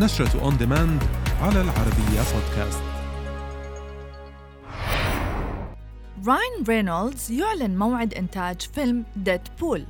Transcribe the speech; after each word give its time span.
نشرة 0.00 0.40
on 0.44 0.56
demand 0.56 1.02
على 1.42 1.60
العربية 1.60 2.20
بودكاست 2.32 2.82
راين 6.26 6.64
رينولدز 6.68 7.30
يعلن 7.30 7.78
موعد 7.78 8.14
إنتاج 8.14 8.60
فيلم 8.60 9.04
ديدبول 9.16 9.86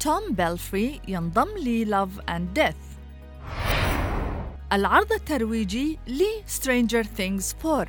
توم 0.00 0.22
بيلفري 0.30 1.00
ينضم 1.08 1.48
ل 1.58 1.84
Love 1.84 2.20
and 2.28 2.54
Death 2.54 2.76
العرض 4.72 5.12
الترويجي 5.12 5.98
ل 6.06 6.22
Stranger 6.48 7.04
Things 7.18 7.66
4 7.66 7.86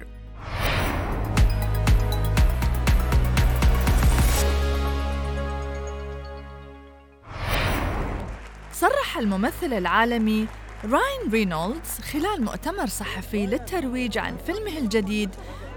صرح 8.80 9.18
الممثل 9.18 9.74
العالمي 9.74 10.48
راين 10.84 11.32
رينولدز 11.32 12.00
خلال 12.14 12.44
مؤتمر 12.44 12.88
صحفي 12.88 13.46
للترويج 13.46 14.18
عن 14.18 14.38
فيلمه 14.38 14.78
الجديد 14.78 15.30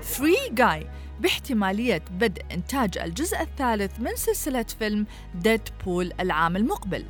Free 0.02 0.36
Guy 0.52 0.86
باحتمالية 1.20 2.02
بدء 2.10 2.42
إنتاج 2.52 2.98
الجزء 2.98 3.40
الثالث 3.40 4.00
من 4.00 4.16
سلسلة 4.16 4.66
فيلم 4.78 5.06
ديدبول 5.34 6.12
العام 6.20 6.56
المقبل. 6.56 7.04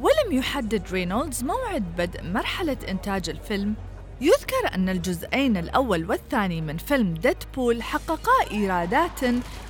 ولم 0.00 0.32
يحدد 0.32 0.82
رينولدز 0.92 1.44
موعد 1.44 1.96
بدء 1.98 2.22
مرحلة 2.22 2.76
إنتاج 2.88 3.30
الفيلم 3.30 3.74
يذكر 4.20 4.74
أن 4.74 4.88
الجزئين 4.88 5.56
الأول 5.56 6.10
والثاني 6.10 6.60
من 6.60 6.76
فيلم 6.76 7.14
ديدبول 7.14 7.82
حققا 7.82 8.50
إيرادات 8.50 9.24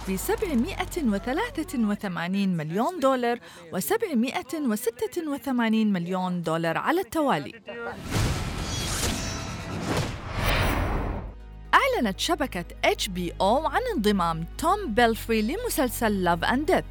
ب 0.09 0.17
783 0.17 2.48
مليون 2.48 3.01
دولار 3.01 3.39
و 3.73 3.80
786 3.80 5.93
مليون 5.93 6.43
دولار 6.43 6.78
على 6.78 7.01
التوالي. 7.01 7.53
أعلنت 11.75 12.20
شبكة 12.20 12.64
HBO 12.86 13.42
عن 13.42 13.81
انضمام 13.97 14.47
توم 14.58 14.95
بيلفري 14.95 15.42
لمسلسل 15.42 16.25
Love 16.25 16.44
and 16.44 16.72
Death 16.72 16.84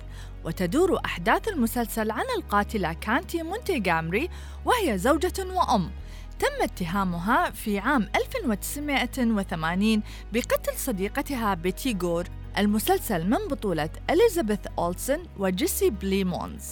وتدور 0.45 0.99
أحداث 1.05 1.47
المسلسل 1.47 2.11
عن 2.11 2.25
القاتلة 2.37 2.93
كاندي 2.93 3.43
مونتغمري 3.43 4.29
وهي 4.65 4.97
زوجة 4.97 5.33
وأم. 5.39 5.91
تم 6.39 6.63
اتهامها 6.63 7.49
في 7.49 7.79
عام 7.79 8.09
1980 8.15 10.03
بقتل 10.33 10.77
صديقتها 10.77 11.53
بيتي 11.53 11.97
غور 12.03 12.23
المسلسل 12.57 13.29
من 13.29 13.47
بطولة 13.49 13.89
إليزابيث 14.09 14.59
أولسن 14.79 15.23
وجيسي 15.37 15.89
بليمونز 15.89 16.63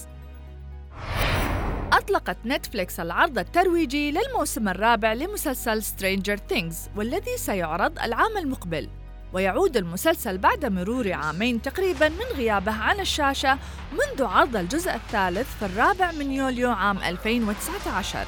أطلقت 1.94 2.38
نتفليكس 2.46 3.00
العرض 3.00 3.40
الترويجي 3.40 4.12
للموسم 4.12 4.70
الرابع 4.70 5.14
لمسلسل 5.14 5.84
Stranger 5.84 6.40
Things 6.50 6.90
والذي 6.96 7.38
سيعرض 7.38 8.00
العام 8.00 8.38
المقبل. 8.38 8.90
ويعود 9.34 9.78
المسلسل 9.78 10.38
بعد 10.38 10.66
مرور 10.66 11.14
عامين 11.14 11.62
تقريبا 11.62 12.10
من 12.10 12.26
غيابه 12.36 12.72
عن 12.72 13.00
الشاشة 13.00 13.58
منذ 13.92 14.24
عرض 14.24 14.56
الجزء 14.56 14.96
الثالث 14.96 15.58
في 15.60 15.66
الرابع 15.66 16.12
من 16.12 16.32
يوليو 16.32 16.72
عام 16.72 16.98
2019 16.98 18.26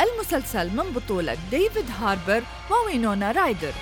المسلسل 0.00 0.76
من 0.76 0.92
بطولة 0.92 1.36
ديفيد 1.50 1.84
هاربر 2.00 2.42
ووينونا 2.70 3.32
رايدر. 3.32 3.72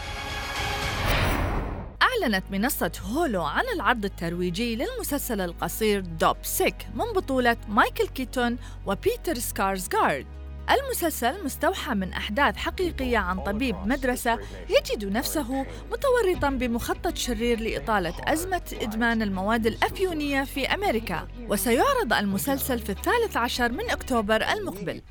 أعلنت 2.03 2.45
منصة 2.51 2.93
Hulu 3.03 3.43
عن 3.43 3.65
العرض 3.75 4.05
الترويجي 4.05 4.77
للمسلسل 4.77 5.41
القصير 5.41 6.01
Dopesick 6.01 6.75
من 6.95 7.05
بطولة 7.05 7.57
مايكل 7.69 8.07
كيتون 8.09 8.59
وبيتر 8.87 9.39
سكارزغارد. 9.39 10.27
المسلسل 10.71 11.45
مستوحى 11.45 11.95
من 11.95 12.13
أحداث 12.13 12.57
حقيقية 12.57 13.19
عن 13.19 13.41
طبيب 13.41 13.77
مدرسة 13.87 14.39
يجد 14.69 15.13
نفسه 15.13 15.67
متورطا 15.93 16.51
بمخطط 16.51 17.17
شرير 17.17 17.61
لإطالة 17.61 18.15
أزمة 18.25 18.63
إدمان 18.73 19.23
المواد 19.23 19.67
الأفيونية 19.67 20.45
في 20.45 20.67
أمريكا. 20.67 21.29
وسيعرض 21.49 22.13
المسلسل 22.13 22.79
في 22.79 22.91
الثالث 22.91 23.37
عشر 23.37 23.73
من 23.73 23.91
أكتوبر 23.91 24.43
المقبل. 24.43 25.03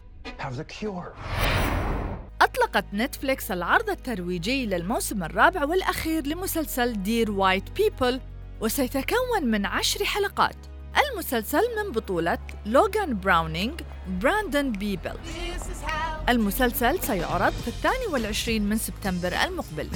أطلقت 2.41 2.85
نتفليكس 2.93 3.51
العرض 3.51 3.89
الترويجي 3.89 4.65
للموسم 4.65 5.23
الرابع 5.23 5.65
والأخير 5.65 6.27
لمسلسل 6.27 7.03
Dear 7.03 7.31
White 7.31 7.63
People 7.71 8.21
وسيتكون 8.61 9.45
من 9.45 9.65
عشر 9.65 10.05
حلقات. 10.05 10.55
المسلسل 11.11 11.61
من 11.77 11.91
بطولة 11.91 12.37
لوغان 12.65 13.19
براونينج 13.19 13.81
براندون 14.07 14.71
بي 14.71 14.87
بيل. 14.87 15.17
المسلسل 16.29 17.03
سيعرض 17.03 17.53
في 17.53 17.67
الثاني 17.67 18.05
والعشرين 18.11 18.69
من 18.69 18.77
سبتمبر 18.77 19.33
المقبل. 19.45 19.89